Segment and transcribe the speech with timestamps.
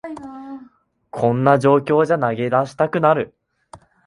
[1.11, 3.35] こんな状況じゃ投げ出したくなる